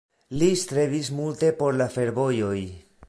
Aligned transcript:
Li 0.43 0.47
strebis 0.61 1.11
multe 1.19 1.51
por 1.61 1.77
la 1.83 1.89
fervojoj. 1.99 2.59